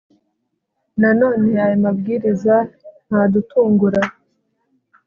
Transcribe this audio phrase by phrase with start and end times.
[0.99, 2.55] na none aya mabwiriza
[3.07, 4.01] ntadutungura